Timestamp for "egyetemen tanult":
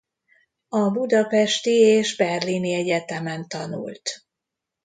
2.73-4.11